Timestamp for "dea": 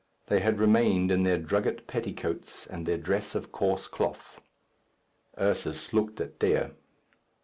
6.39-6.71